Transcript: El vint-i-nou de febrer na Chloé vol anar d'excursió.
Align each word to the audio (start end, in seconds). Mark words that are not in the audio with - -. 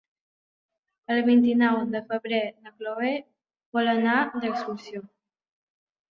El 1.15 1.19
vint-i-nou 1.25 1.75
de 1.95 1.99
febrer 2.07 2.39
na 2.53 2.71
Chloé 2.79 3.11
vol 3.79 3.91
anar 3.91 4.15
d'excursió. 4.39 5.03